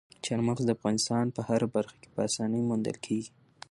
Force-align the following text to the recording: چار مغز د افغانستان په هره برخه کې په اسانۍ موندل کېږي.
چار 0.25 0.39
مغز 0.47 0.63
د 0.65 0.69
افغانستان 0.77 1.25
په 1.35 1.41
هره 1.47 1.67
برخه 1.75 1.95
کې 2.01 2.09
په 2.13 2.19
اسانۍ 2.27 2.61
موندل 2.69 2.95
کېږي. 3.05 3.31